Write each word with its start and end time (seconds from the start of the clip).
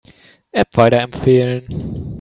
App 0.51 0.75
weiterempfehlen. 0.77 2.09